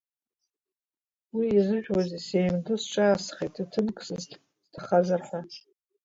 [1.35, 5.39] Уи иазыжәуазеи, сеимдо сҿаасхеит, ҭаҭынк сызҭахазар ҳәа.